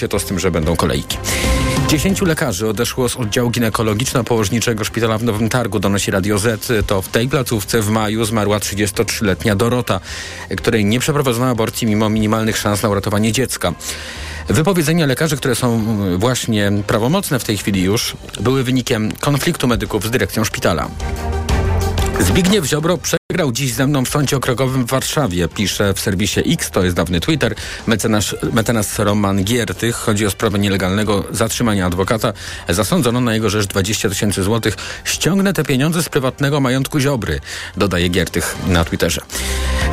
[0.00, 1.18] się to z tym, że będą kolejki.
[1.88, 6.72] Dziesięciu lekarzy odeszło z oddziału ginekologiczno-położniczego szpitala w Nowym Targu, donosi Radio Z.
[6.86, 10.00] To w tej placówce w maju zmarła 33-letnia Dorota,
[10.56, 13.72] której nie przeprowadzono aborcji mimo minimalnych szans na uratowanie dziecka.
[14.48, 15.84] Wypowiedzenia lekarzy, które są
[16.18, 20.88] właśnie prawomocne w tej chwili już, były wynikiem konfliktu medyków z dyrekcją szpitala.
[22.20, 22.98] Zbigniew Ziobro
[23.52, 25.48] dziś ze mną w sądzie okręgowym w Warszawie.
[25.48, 27.54] Pisze w serwisie X, to jest dawny Twitter,
[27.86, 29.96] mecenas, mecenas Roman Giertych.
[29.96, 32.32] Chodzi o sprawę nielegalnego zatrzymania adwokata.
[32.68, 34.76] Zasądzono na jego rzecz 20 tysięcy złotych.
[35.04, 37.40] Ściągnę te pieniądze z prywatnego majątku Ziobry,
[37.76, 39.20] dodaje Giertych na Twitterze.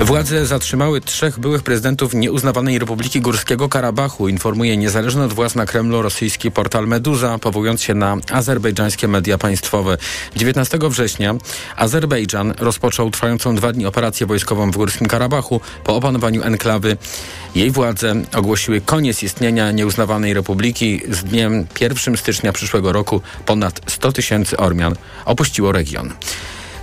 [0.01, 6.01] Władze zatrzymały trzech byłych prezydentów nieuznawanej Republiki Górskiego Karabachu, informuje niezależny od władz na Kremlu
[6.01, 9.97] rosyjski portal Meduza, powołując się na azerbejdżańskie media państwowe.
[10.35, 11.35] 19 września
[11.75, 15.61] Azerbejdżan rozpoczął trwającą dwa dni operację wojskową w Górskim Karabachu.
[15.83, 16.97] Po opanowaniu enklawy
[17.55, 21.01] jej władze ogłosiły koniec istnienia nieuznawanej republiki.
[21.09, 24.95] Z dniem 1 stycznia przyszłego roku ponad 100 tysięcy Ormian
[25.25, 26.13] opuściło region.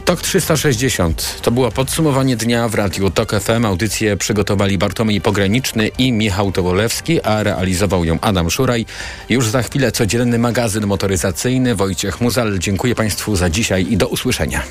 [0.04, 3.64] TOK 360 to było podsumowanie dnia w Radiu TOK FM.
[3.64, 8.86] Audycję przygotowali Bartłomiej Pograniczny i Michał Tobolewski, a realizował ją Adam Szuraj.
[9.28, 12.58] Już za chwilę codzienny magazyn motoryzacyjny Wojciech Muzal.
[12.58, 14.62] Dziękuję Państwu za dzisiaj i do usłyszenia.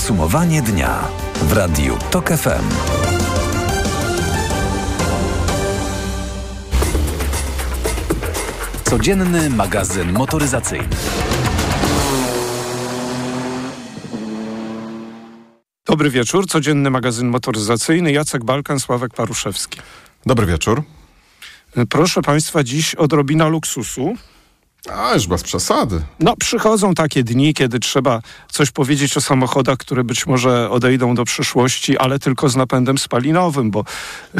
[0.00, 1.08] Podsumowanie dnia
[1.42, 2.64] w Radiu TOK FM.
[8.84, 10.88] Codzienny magazyn motoryzacyjny.
[15.86, 18.12] Dobry wieczór, codzienny magazyn motoryzacyjny.
[18.12, 19.80] Jacek Balkan, Sławek Paruszewski.
[20.26, 20.82] Dobry wieczór.
[21.90, 24.14] Proszę Państwa, dziś odrobina luksusu.
[24.88, 26.02] A, już bez przesady.
[26.20, 31.24] No, przychodzą takie dni, kiedy trzeba coś powiedzieć o samochodach, które być może odejdą do
[31.24, 33.84] przyszłości, ale tylko z napędem spalinowym, bo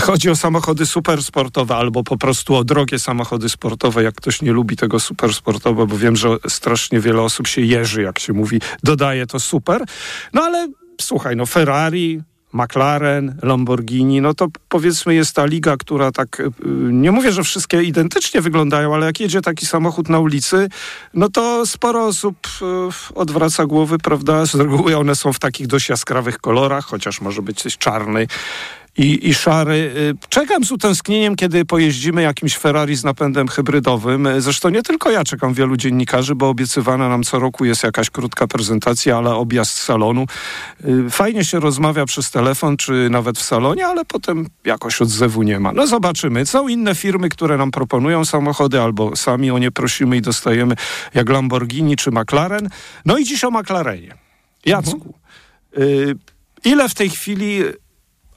[0.01, 4.77] chodzi o samochody supersportowe albo po prostu o drogie samochody sportowe, jak ktoś nie lubi
[4.77, 9.41] tego supersportowe, bo wiem, że strasznie wiele osób się jeży, jak się mówi, dodaje to
[9.41, 9.85] super.
[10.33, 10.69] No ale
[11.01, 16.51] słuchaj, no Ferrari, McLaren, Lamborghini, no to powiedzmy jest ta liga, która tak, y,
[16.93, 20.69] nie mówię, że wszystkie identycznie wyglądają, ale jak jedzie taki samochód na ulicy,
[21.15, 24.47] no to sporo osób y, odwraca głowy, prawda?
[24.47, 28.27] Z reguły one są w takich dość jaskrawych kolorach, chociaż może być coś czarny
[28.97, 29.93] i, i szary.
[29.97, 34.29] Y, czekam z utęsknieniem, kiedy pojeździmy jakimś Ferrari z napędem hybrydowym.
[34.39, 38.47] Zresztą nie tylko ja czekam, wielu dziennikarzy, bo obiecywana nam co roku jest jakaś krótka
[38.47, 40.27] prezentacja, ale objazd salonu.
[40.85, 45.61] Y, fajnie się rozmawia przez telefon, czy nawet w salonie, ale potem jakoś odzewu nie
[45.61, 45.73] ma.
[45.73, 46.47] No zobaczymy.
[46.47, 50.75] Są inne firmy, które nam proponują samochody, albo sami o nie prosimy i dostajemy,
[51.15, 52.69] jak Lamborghini czy McLaren.
[53.05, 54.15] No i dziś o McLarenie.
[54.67, 55.15] Jacku,
[55.73, 56.19] mhm.
[56.65, 57.63] ile w tej chwili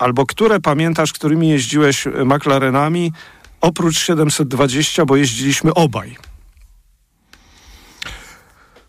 [0.03, 3.12] albo które pamiętasz, którymi jeździłeś e, McLarenami,
[3.62, 6.18] oprócz 720, bo jeździliśmy obaj?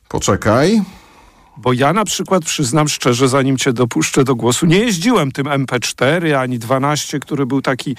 [0.08, 0.82] Poczekaj.
[1.56, 6.32] Bo ja na przykład przyznam szczerze, zanim cię dopuszczę do głosu, nie jeździłem tym MP4
[6.32, 7.96] ani 12, który był taki.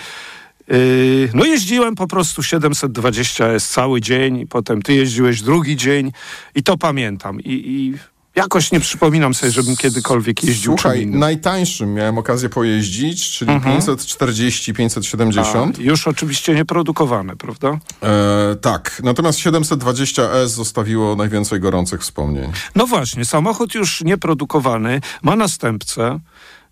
[0.67, 6.11] Yy, no jeździłem po prostu 720S cały dzień, potem ty jeździłeś drugi dzień
[6.55, 7.41] i to pamiętam.
[7.41, 7.93] I, i
[8.35, 13.75] Jakoś nie przypominam sobie, żebym kiedykolwiek jeździł Słuchaj, najtańszym miałem okazję pojeździć, czyli mhm.
[13.75, 15.77] 540, 570.
[15.79, 17.77] A, już oczywiście nieprodukowane, prawda?
[18.03, 22.51] E, tak, natomiast 720S zostawiło najwięcej gorących wspomnień.
[22.75, 26.19] No właśnie, samochód już nieprodukowany, ma następcę.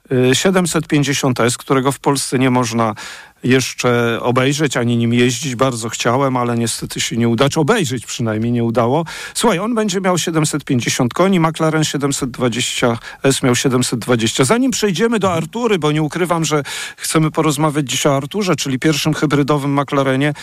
[0.09, 2.95] 750S, y, którego w Polsce nie można
[3.43, 5.55] jeszcze obejrzeć, ani nim jeździć.
[5.55, 7.49] Bardzo chciałem, ale niestety się nie uda.
[7.49, 9.05] Czy obejrzeć przynajmniej nie udało.
[9.33, 14.43] Słuchaj, on będzie miał 750 koni, McLaren 720S miał 720.
[14.43, 16.63] Zanim przejdziemy do Artury, bo nie ukrywam, że
[16.97, 20.33] chcemy porozmawiać dziś o Arturze, czyli pierwszym hybrydowym McLarenie,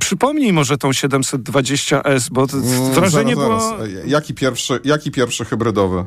[0.00, 3.60] przypomnij może tą 720S, bo mm, wrażenie zaraz, było...
[3.60, 3.88] Zaraz.
[4.06, 6.04] Jaki pierwszy, jaki pierwszy hybrydowy?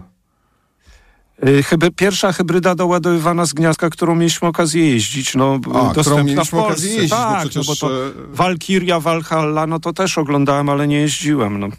[1.47, 5.35] Y, Hyby, pierwsza hybryda doładowywana z gniazdka, którą mieliśmy okazję jeździć.
[5.35, 6.87] No, A, dostępna w Polsce.
[6.87, 7.67] Jeździć, tak, bo, przecież...
[7.67, 7.89] no bo to
[8.29, 11.59] Valkyria, Valhalla, no to też oglądałem, ale nie jeździłem.
[11.59, 11.67] No.
[11.67, 11.77] Okej,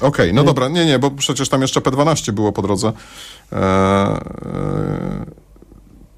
[0.00, 2.92] okay, no dobra, nie, nie, bo przecież tam jeszcze P12 było po drodze.
[3.52, 5.46] Eee, eee...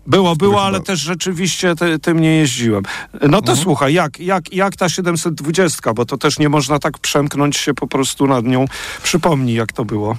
[0.06, 2.82] Było, było, ale też rzeczywiście te, tym nie jeździłem.
[3.12, 3.58] No to mhm.
[3.58, 7.86] słuchaj, jak, jak, jak ta 720, bo to też nie można tak przemknąć się po
[7.86, 8.64] prostu nad nią.
[9.02, 10.16] Przypomnij, jak to było.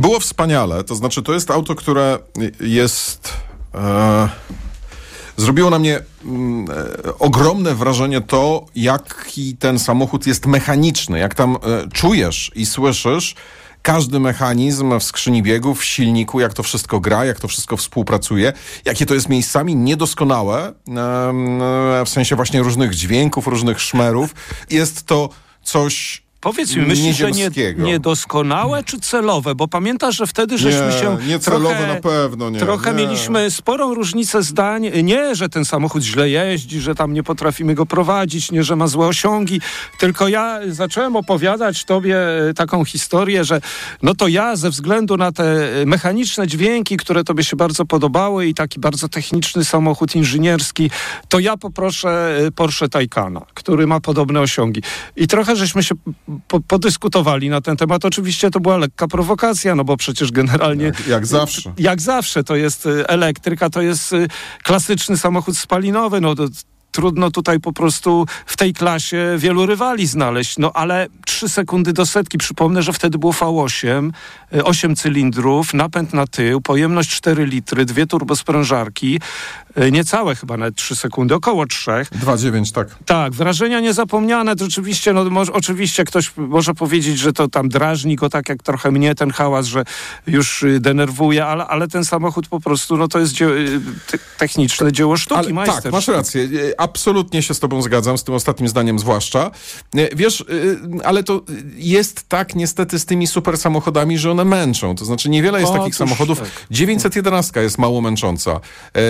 [0.00, 0.84] Było wspaniale.
[0.84, 2.18] To znaczy, to jest auto, które
[2.60, 3.32] jest.
[3.74, 4.28] E,
[5.36, 11.56] zrobiło na mnie mm, e, ogromne wrażenie to, jaki ten samochód jest mechaniczny, jak tam
[11.56, 11.58] e,
[11.92, 13.34] czujesz i słyszysz,
[13.82, 18.52] każdy mechanizm w skrzyni biegów, w silniku, jak to wszystko gra, jak to wszystko współpracuje,
[18.84, 20.72] jakie to jest miejscami niedoskonałe,
[22.04, 24.34] w sensie właśnie różnych dźwięków, różnych szmerów.
[24.70, 25.28] Jest to
[25.62, 29.54] coś Powiedz mi, myślisz, że nie, niedoskonałe czy celowe?
[29.54, 31.18] Bo pamiętasz, że wtedy żeśmy nie, się.
[31.26, 32.58] Nie celowe trochę, na pewno, nie.
[32.58, 33.02] Trochę nie.
[33.02, 34.90] mieliśmy sporą różnicę zdań.
[35.02, 38.86] Nie, że ten samochód źle jeździ, że tam nie potrafimy go prowadzić, nie, że ma
[38.86, 39.60] złe osiągi.
[39.98, 42.18] Tylko ja zacząłem opowiadać tobie
[42.48, 43.60] e, taką historię, że
[44.02, 48.54] no to ja ze względu na te mechaniczne dźwięki, które tobie się bardzo podobały i
[48.54, 50.90] taki bardzo techniczny samochód inżynierski,
[51.28, 54.82] to ja poproszę e, Porsche Taycana, który ma podobne osiągi.
[55.16, 55.94] I trochę żeśmy się
[56.48, 58.04] po, podyskutowali na ten temat.
[58.04, 60.84] Oczywiście to była lekka prowokacja, no bo przecież generalnie...
[60.84, 61.72] Jak, jak zawsze.
[61.78, 64.28] Jak zawsze to jest y, elektryka, to jest y,
[64.62, 66.48] klasyczny samochód spalinowy, no to
[66.94, 70.58] trudno tutaj po prostu w tej klasie wielu rywali znaleźć.
[70.58, 72.38] No ale trzy sekundy do setki.
[72.38, 74.10] Przypomnę, że wtedy było V8,
[74.64, 79.20] 8 y, cylindrów, napęd na tył, pojemność 4 litry, dwie turbosprężarki,
[79.92, 81.90] niecałe chyba nawet 3 sekundy, około 3.
[81.90, 82.88] 2,9, tak.
[83.06, 84.56] Tak, wrażenia niezapomniane.
[84.56, 88.62] To oczywiście, no może, oczywiście ktoś może powiedzieć, że to tam drażni go tak jak
[88.62, 89.84] trochę mnie ten hałas, że
[90.26, 93.52] już y, denerwuje, ale, ale ten samochód po prostu, no to jest dzieło,
[94.38, 96.48] techniczne dzieło sztuki, ale, Tak, masz rację
[96.78, 99.50] absolutnie się z tobą zgadzam, z tym ostatnim zdaniem zwłaszcza.
[99.96, 101.42] E, wiesz, e, ale to
[101.76, 104.94] jest tak niestety z tymi super samochodami, że one męczą.
[104.94, 106.40] To znaczy niewiele jest o, takich samochodów.
[106.40, 106.48] Tak.
[106.70, 108.50] 911 jest mało męcząca.
[108.50, 109.00] E,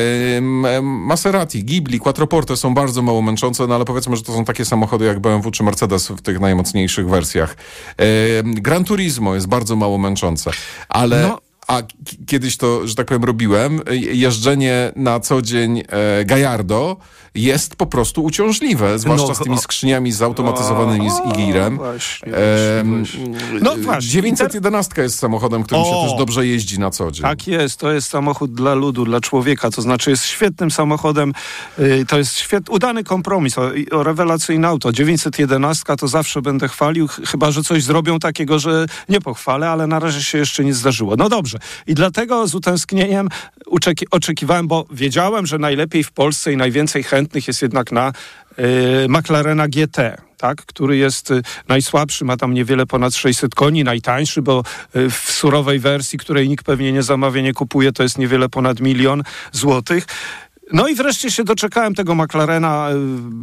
[0.83, 5.05] Maserati, Ghibli, Quattroporte są bardzo mało męczące, no ale powiedzmy, że to są takie samochody
[5.05, 7.56] jak BMW czy Mercedes w tych najmocniejszych wersjach.
[8.45, 10.51] Gran Turismo jest bardzo mało męczące,
[10.89, 11.29] ale...
[11.29, 11.82] No a
[12.26, 13.81] kiedyś to, że tak powiem, robiłem,
[14.12, 16.96] jeżdżenie na co dzień e, Gajardo
[17.34, 21.76] jest po prostu uciążliwe, zwłaszcza no, z tymi skrzyniami zautomatyzowanymi z Igirem.
[21.76, 22.84] Właśnie, e.
[23.61, 24.11] No właśnie.
[24.11, 27.22] 911 jest samochodem, którym o, się też dobrze jeździ na co dzień.
[27.22, 31.32] Tak jest, to jest samochód dla ludu, dla człowieka, to znaczy jest świetnym samochodem,
[31.78, 34.93] y, to jest świet, udany kompromis, o, o rewelacyjne auto.
[34.93, 39.99] 911 to zawsze będę chwalił, chyba, że coś zrobią takiego, że nie pochwalę, ale na
[39.99, 41.17] razie się jeszcze nie zdarzyło.
[41.17, 41.83] No dobrze, dobrze.
[41.87, 43.29] I dlatego z utęsknieniem
[44.11, 48.12] oczekiwałem, bo wiedziałem, że najlepiej w Polsce i najwięcej chętnych jest jednak na
[48.59, 50.17] y, McLarena GT.
[50.37, 54.62] Tak, który jest y, najsłabszy, ma tam niewiele ponad 600 koni, najtańszy, bo
[54.97, 58.81] y, w surowej wersji, której nikt pewnie nie zamawia, nie kupuje, to jest niewiele ponad
[58.81, 59.23] milion
[59.53, 60.06] złotych.
[60.72, 62.94] No i wreszcie się doczekałem tego McLarena, y,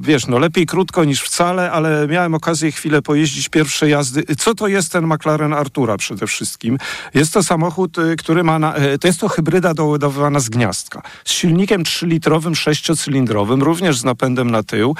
[0.02, 4.24] wiesz, no lepiej krótko niż wcale, ale miałem okazję chwilę pojeździć pierwsze jazdy.
[4.38, 6.78] Co to jest ten McLaren Artura przede wszystkim?
[7.14, 11.02] Jest to samochód, y, który ma, na, y, to jest to hybryda doładowywana z gniazdka.
[11.26, 14.96] Z silnikiem 3-litrowym, 6-cylindrowym, również z napędem na tył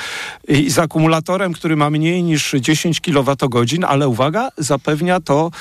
[0.48, 3.36] i z akumulatorem, który ma mniej niż 10 kWh,
[3.88, 5.52] ale uwaga, zapewnia to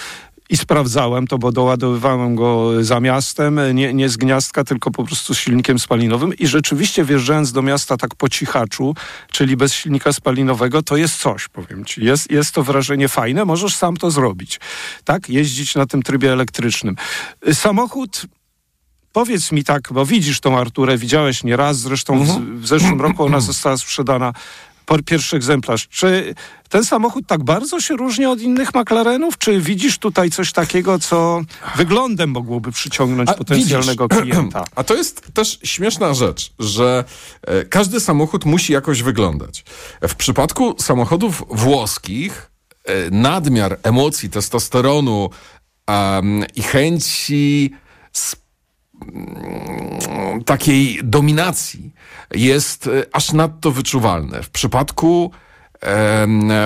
[0.50, 5.34] i sprawdzałem to, bo doładowywałem go za miastem, nie, nie z gniazdka, tylko po prostu
[5.34, 8.94] z silnikiem spalinowym i rzeczywiście wjeżdżając do miasta tak po cichaczu,
[9.32, 12.04] czyli bez silnika spalinowego, to jest coś, powiem ci.
[12.04, 14.60] Jest, jest to wrażenie fajne, możesz sam to zrobić,
[15.04, 15.28] tak?
[15.28, 16.96] Jeździć na tym trybie elektrycznym.
[17.52, 18.26] Samochód
[19.12, 23.40] Powiedz mi tak, bo widzisz tą Arturę, widziałeś nieraz, zresztą w, w zeszłym roku ona
[23.50, 24.32] została sprzedana
[25.04, 25.88] pierwszy egzemplarz.
[25.88, 26.34] Czy
[26.68, 29.38] ten samochód tak bardzo się różni od innych McLarenów?
[29.38, 31.42] Czy widzisz tutaj coś takiego, co
[31.76, 34.22] wyglądem mogłoby przyciągnąć A, potencjalnego widzisz.
[34.22, 34.64] klienta?
[34.76, 37.04] A to jest też śmieszna rzecz, że
[37.42, 39.64] e, każdy samochód musi jakoś wyglądać.
[40.08, 42.50] W przypadku samochodów włoskich
[42.84, 45.30] e, nadmiar emocji, testosteronu
[45.88, 47.70] um, i chęci
[50.44, 51.90] takiej dominacji
[52.34, 54.42] jest e, aż nadto wyczuwalne.
[54.42, 55.30] W przypadku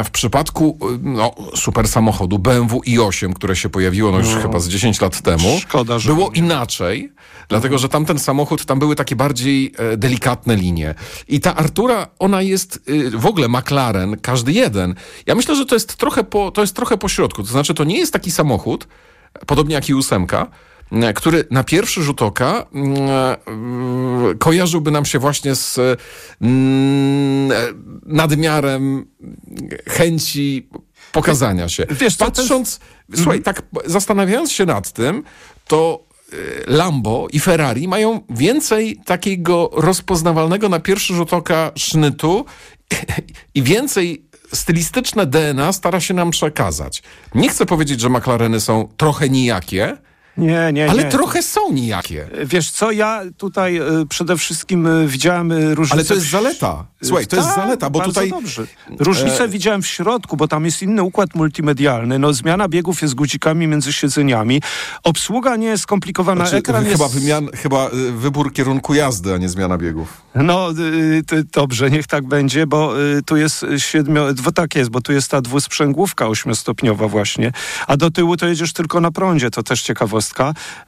[0.05, 4.69] w przypadku no, super samochodu BMW i8, które się pojawiło no, już no, chyba z
[4.69, 7.13] 10 lat temu, szkoda, że było inaczej,
[7.49, 10.95] dlatego że tamten samochód, tam były takie bardziej e, delikatne linie.
[11.29, 14.95] I ta Artura, ona jest w ogóle McLaren, każdy jeden.
[15.27, 17.43] Ja myślę, że to jest trochę po, to jest trochę po środku.
[17.43, 18.89] To znaczy, to nie jest taki samochód,
[19.47, 20.74] podobnie jak i ósemka, E,
[21.15, 23.37] który na pierwszy rzut oka mm, e,
[24.39, 25.79] kojarzyłby nam się właśnie z
[26.41, 27.57] mm, e,
[28.07, 29.07] nadmiarem
[29.89, 30.69] chęci
[31.13, 31.87] pokazania się.
[31.91, 32.81] Wiesz, Patrząc,
[33.15, 35.23] słuchaj, tak zastanawiając się nad tym,
[35.67, 36.05] to
[36.67, 42.45] Lambo i Ferrari mają więcej takiego rozpoznawalnego na pierwszy rzut oka sznytu
[43.55, 47.03] i więcej stylistyczne DNA stara się nam przekazać.
[47.35, 49.97] Nie chcę powiedzieć, że McLareny są trochę nijakie,
[50.37, 51.11] Nie, nie, Ale nie.
[51.11, 52.27] trochę są nijakie.
[52.45, 55.95] Wiesz co, ja tutaj y, przede wszystkim y, widziałem y, różnicę...
[55.95, 56.87] Ale to jest zaleta.
[57.03, 58.31] Słuchaj, to jest Tak, zaleta, bo tutaj...
[58.31, 58.63] Dobrze.
[58.99, 62.19] Różnicę widziałem w środku, bo tam jest inny układ multimedialny.
[62.19, 64.63] No, zmiana biegów jest guzikami między siedzeniami.
[65.03, 66.45] Obsługa nie jest skomplikowana.
[66.45, 67.19] Znaczy, Ekran chyba, jest...
[67.19, 70.23] wymian, chyba y, wybór kierunku jazdy, a nie zmiana biegów.
[70.35, 74.33] No y, dobrze, niech tak będzie, bo y, tu jest siedmio...
[74.33, 77.53] Dwo, tak jest, bo tu jest ta dwusprzęgłówka ośmiostopniowa właśnie,
[77.87, 80.24] a do tyłu to jedziesz tylko na prądzie, to też ciekawostka.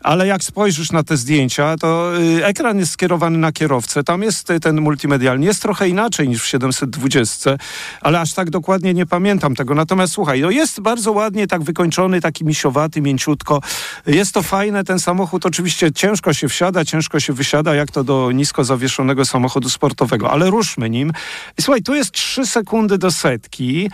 [0.03, 4.05] Ale jak spojrzysz na te zdjęcia, to y, ekran jest skierowany na kierowcę.
[4.05, 5.47] Tam jest y, ten multimedialny.
[5.47, 7.57] Jest trochę inaczej niż w 720,
[8.01, 9.75] ale aż tak dokładnie nie pamiętam tego.
[9.75, 13.61] Natomiast słuchaj, no jest bardzo ładnie tak wykończony, taki misiowaty, mięciutko.
[14.07, 18.33] Jest to fajne, ten samochód oczywiście ciężko się wsiada, ciężko się wysiada, jak to do
[18.33, 21.13] nisko zawieszonego samochodu sportowego, ale ruszmy nim.
[21.59, 23.91] I słuchaj, tu jest 3 sekundy do setki.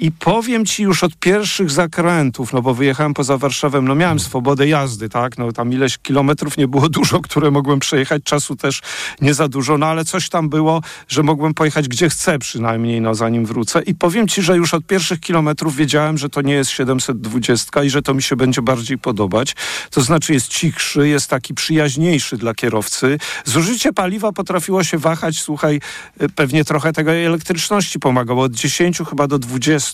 [0.00, 4.68] I powiem ci już od pierwszych zakrętów, no bo wyjechałem poza Warszawę, no miałem swobodę
[4.68, 8.82] jazdy, tak, no tam ileś kilometrów nie było dużo, które mogłem przejechać, czasu też
[9.20, 13.14] nie za dużo, no ale coś tam było, że mogłem pojechać gdzie chcę przynajmniej, no
[13.14, 13.82] zanim wrócę.
[13.82, 17.90] I powiem ci, że już od pierwszych kilometrów wiedziałem, że to nie jest 720 i
[17.90, 19.54] że to mi się będzie bardziej podobać,
[19.90, 23.18] to znaczy jest cichszy, jest taki przyjaźniejszy dla kierowcy.
[23.44, 25.80] Zużycie paliwa potrafiło się wahać, słuchaj,
[26.22, 29.85] y, pewnie trochę tego elektryczności pomagało, od 10 chyba do 20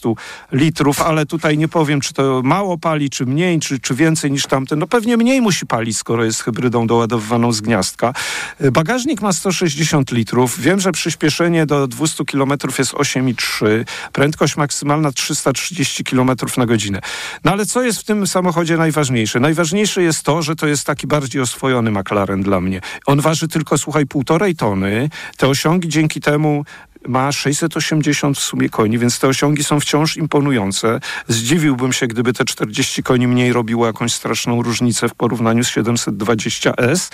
[0.52, 4.46] litrów, ale tutaj nie powiem, czy to mało pali, czy mniej, czy, czy więcej niż
[4.46, 4.78] tamten.
[4.78, 8.12] No pewnie mniej musi palić, skoro jest hybrydą doładowywaną z gniazdka.
[8.60, 10.60] Y, Bagażnik ma 160 litrów.
[10.60, 13.84] Wiem, że przyspieszenie do 200 km jest 8,3.
[14.12, 17.00] Prędkość maksymalna 330 km na godzinę.
[17.44, 19.40] No ale co jest w tym samochodzie najważniejsze?
[19.40, 22.80] Najważniejsze jest to, że to jest taki bardziej oswojony McLaren dla mnie.
[23.06, 25.10] On waży tylko, słuchaj, półtorej tony.
[25.36, 26.64] Te osiągi dzięki temu
[27.08, 31.00] ma 680 w sumie koni, więc te osiągi są wciąż imponujące.
[31.28, 37.12] Zdziwiłbym się, gdyby te 40 koni mniej robiło jakąś straszną różnicę w porównaniu z 720S.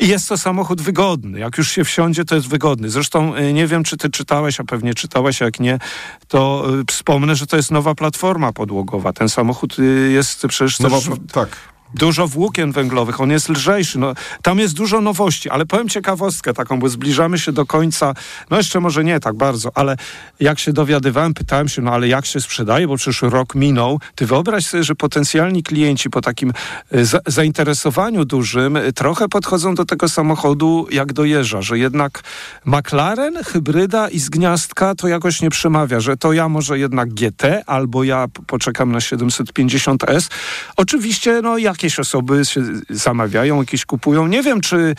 [0.00, 1.38] I jest to samochód wygodny.
[1.38, 2.90] Jak już się wsiądzie, to jest wygodny.
[2.90, 5.78] Zresztą y, nie wiem, czy ty czytałeś, a pewnie czytałeś, jak nie,
[6.28, 9.12] to y, wspomnę, że to jest nowa platforma podłogowa.
[9.12, 11.04] Ten samochód y, jest przecież No, też...
[11.32, 11.48] tak.
[11.94, 13.98] Dużo włókien węglowych, on jest lżejszy.
[13.98, 18.14] No, tam jest dużo nowości, ale powiem ciekawostkę taką, bo zbliżamy się do końca.
[18.50, 19.96] No jeszcze może nie tak bardzo, ale
[20.40, 24.00] jak się dowiadywałem, pytałem się, no ale jak się sprzedaje, bo przecież rok minął.
[24.14, 26.52] Ty wyobraź sobie, że potencjalni klienci po takim
[26.92, 32.22] e, za zainteresowaniu dużym e, trochę podchodzą do tego samochodu jak do jeża, że jednak
[32.64, 37.62] McLaren, hybryda i z gniazdka to jakoś nie przemawia, że to ja może jednak GT
[37.66, 40.30] albo ja poczekam na 750S.
[40.76, 44.26] Oczywiście, no jakieś osoby się zamawiają, jakieś kupują.
[44.26, 44.94] Nie wiem, czy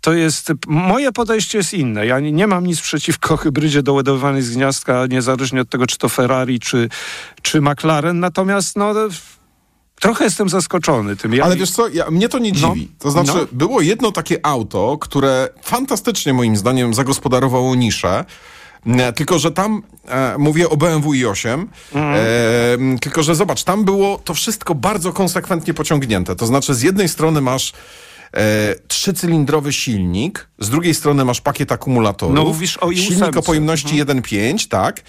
[0.00, 0.52] to jest.
[0.66, 2.06] Moje podejście jest inne.
[2.06, 6.08] Ja nie, nie mam nic przeciwko hybrydzie doładowanej z gniazdka, niezależnie od tego, czy to
[6.08, 6.88] Ferrari, czy,
[7.42, 8.20] czy McLaren.
[8.20, 8.94] Natomiast, no.
[10.00, 11.34] Trochę jestem zaskoczony tym.
[11.34, 12.74] Ja, Ale wiesz co, ja, mnie to nie No.
[12.74, 12.88] dziwi.
[12.98, 13.46] To znaczy, No.
[13.52, 18.24] było jedno takie auto, które fantastycznie moim zdaniem zagospodarowało niszę.
[18.86, 22.14] E, Tylko, że tam, e, mówię o BMW i8, Mhm.
[22.94, 26.36] e, tylko, że zobacz, tam było to wszystko bardzo konsekwentnie pociągnięte.
[26.36, 27.72] To znaczy, z jednej strony masz
[28.88, 32.34] trzycylindrowy silnik, z drugiej strony masz pakiet akumulatorów.
[32.34, 35.00] No, mówisz o i Silnik o pojemności 1.5, tak.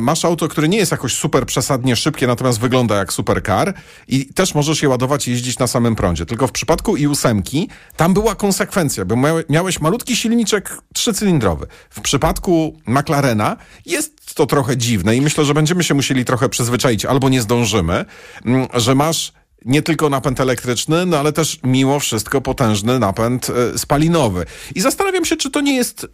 [0.00, 3.74] Masz auto, które nie jest jakoś super przesadnie szybkie, natomiast wygląda jak supercar
[4.08, 6.26] i też możesz je ładować i jeździć na samym prądzie.
[6.26, 11.66] Tylko w przypadku i8 tam była konsekwencja, bo miałe- miałeś malutki silniczek trzycylindrowy.
[11.90, 13.56] W przypadku McLarena
[13.86, 18.04] jest to trochę dziwne i myślę, że będziemy się musieli trochę przyzwyczaić, albo nie zdążymy,
[18.44, 19.32] mm, że masz
[19.64, 24.46] nie tylko napęd elektryczny, no ale też mimo wszystko potężny napęd e, spalinowy.
[24.74, 26.08] I zastanawiam się, czy to nie jest y,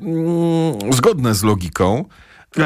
[0.00, 2.04] mm, zgodne z logiką,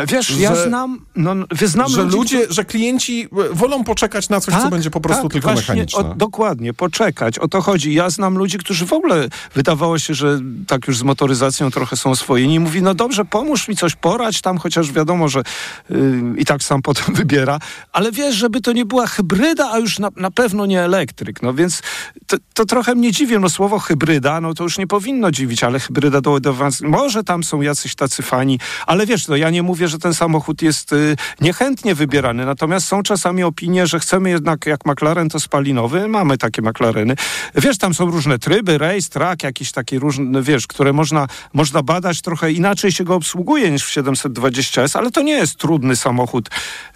[0.08, 4.40] Wiesz, ja że- znam, no, znam że ludzi, ludzie, że klienci e, wolą poczekać na
[4.40, 6.00] coś, co będzie po prostu tak, tylko właśnie, mechaniczne.
[6.00, 7.38] O, dokładnie, poczekać.
[7.38, 7.94] O to chodzi.
[7.94, 12.10] Ja znam ludzi, którzy w ogóle wydawało się, że tak już z motoryzacją trochę są
[12.10, 15.42] oswojeni i mówi, no dobrze, pomóż mi coś porać tam, chociaż wiadomo, że
[15.90, 17.58] yy, i tak sam potem wybiera,
[17.92, 21.42] ale wiesz, żeby to nie była hybryda, a już na, na pewno nie elektryk.
[21.42, 21.82] No więc
[22.26, 23.38] to, to trochę mnie dziwi.
[23.38, 27.44] No słowo hybryda, no to już nie powinno dziwić, ale hybryda do, do może tam
[27.44, 31.16] są jacyś tacy fani, ale wiesz, no ja nie mówię, że ten samochód jest y,
[31.40, 36.62] niechętnie wybierany, natomiast są czasami opinie, że chcemy jednak jak McLaren to spalinowy, mamy takie
[36.62, 37.14] McLareny.
[37.54, 42.22] Wiesz, tam są różne tryby, race, track, jakieś takie różne, wiesz, które można, można badać,
[42.22, 46.48] trochę inaczej się go obsługuje niż w 720S, ale to nie jest trudny samochód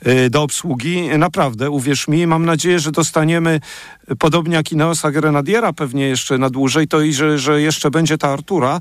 [0.07, 3.61] y, do obsługi, naprawdę, uwierz mi, mam nadzieję, że dostaniemy
[4.11, 8.19] y, podobnie jak Ineosa Grenadiera pewnie jeszcze na dłużej, to i że, że jeszcze będzie
[8.19, 8.81] ta Artura,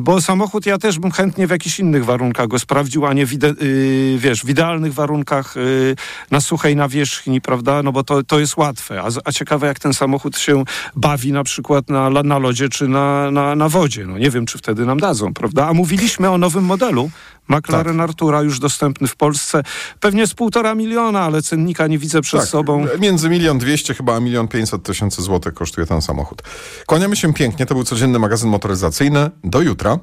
[0.00, 3.33] bo samochód ja też bym chętnie w jakichś innych warunkach go sprawdził, a nie w,
[3.34, 5.96] ide, y, wiesz, w idealnych warunkach y,
[6.30, 7.82] na suchej nawierzchni, prawda?
[7.82, 9.02] No bo to, to jest łatwe.
[9.02, 10.64] A, a ciekawe, jak ten samochód się
[10.96, 14.06] bawi na przykład na, na lodzie czy na, na, na wodzie.
[14.06, 15.68] No nie wiem, czy wtedy nam dadzą, prawda?
[15.68, 17.10] A mówiliśmy o nowym modelu
[17.48, 18.08] McLaren tak.
[18.08, 19.62] Artura już dostępny w Polsce.
[20.00, 22.86] Pewnie z półtora miliona, ale cennika nie widzę przed tak, sobą.
[22.98, 26.42] Między milion dwieście chyba a milion pięćset tysięcy złotych kosztuje ten samochód.
[26.86, 27.66] Kłaniamy się pięknie.
[27.66, 29.30] To był codzienny magazyn motoryzacyjny.
[29.44, 29.98] Do jutra.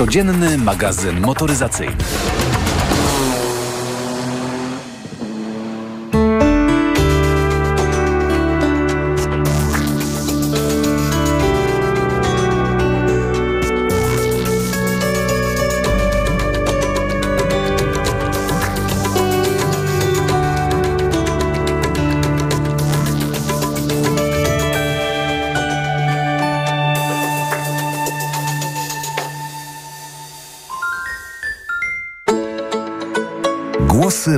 [0.00, 1.96] Codzienny magazyn motoryzacyjny.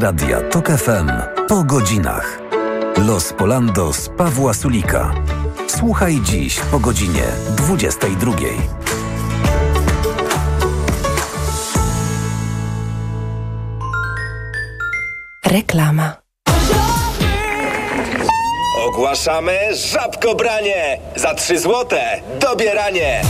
[0.02, 1.10] Radia TOK FM
[1.48, 2.38] po godzinach.
[2.96, 5.14] Los Polandos Pawła Sulika.
[5.66, 7.22] Słuchaj dziś po godzinie
[7.56, 8.32] 22.
[15.46, 16.16] Reklama.
[18.86, 20.98] Ogłaszamy żabkobranie!
[21.16, 23.22] Za 3 złote dobieranie!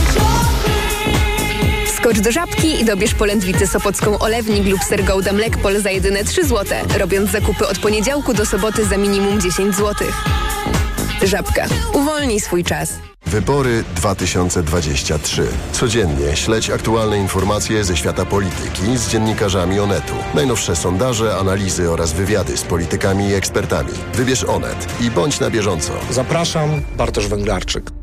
[2.03, 6.43] Skocz do Żabki i dobierz polędwicę sopocką olewnik lub ser Gouda Mlekpol za jedyne 3
[6.43, 10.07] zł, robiąc zakupy od poniedziałku do soboty za minimum 10 zł.
[11.23, 11.65] Żabka.
[11.93, 12.93] Uwolnij swój czas.
[13.25, 15.47] Wybory 2023.
[15.71, 20.15] Codziennie śledź aktualne informacje ze świata polityki z dziennikarzami Onetu.
[20.33, 23.91] Najnowsze sondaże, analizy oraz wywiady z politykami i ekspertami.
[24.13, 25.93] Wybierz Onet i bądź na bieżąco.
[26.11, 28.02] Zapraszam, Bartosz Węglarczyk.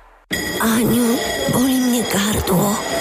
[0.59, 1.17] Aniu,
[1.53, 2.90] boli mnie gardło.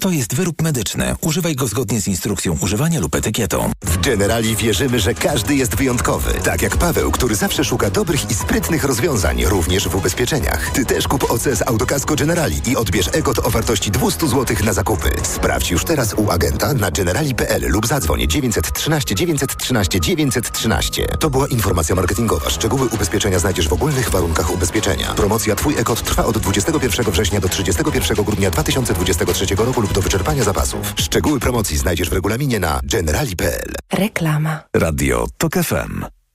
[0.00, 1.14] To jest wyrób medyczny.
[1.20, 3.70] Używaj go zgodnie z instrukcją używania lub etykietą.
[3.84, 6.32] W Generali wierzymy, że każdy jest wyjątkowy.
[6.44, 10.70] Tak jak Paweł, który zawsze szuka dobrych i sprytnych rozwiązań, również w ubezpieczeniach.
[10.70, 14.72] Ty też kup OC z Autokasko Generali i odbierz EGOT o wartości 200 zł na
[14.72, 15.10] zakupy.
[15.22, 21.06] Sprawdź już teraz u agenta na generali.pl lub zadzwoń 913 913 913.
[21.20, 22.50] To była informacja marketingowa.
[22.50, 25.14] Szczegóły ubezpieczenia znajdziesz w ogólnych warunkach ubezpieczenia.
[25.14, 30.44] Promocja Twój EGOT trwa od 21 września do 31 grudnia 2023 roku lub do wyczerpania
[30.44, 30.94] zapasów.
[30.96, 33.74] Szczegóły promocji znajdziesz w regulaminie na generali.pl.
[33.92, 34.60] Reklama.
[34.74, 36.17] Radio TOK FM.